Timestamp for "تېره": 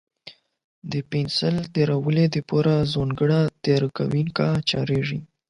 1.75-1.97, 3.65-3.87